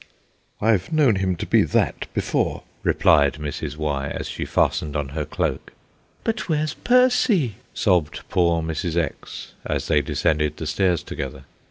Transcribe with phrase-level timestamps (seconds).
[0.59, 3.77] "I've known him to be that before," replied Mrs.
[3.77, 5.73] Y., as she fastened on her cloak.
[6.23, 8.97] "But where's Percy?" sobbed poor little Mrs.
[8.97, 11.43] X., as they descended the stairs together.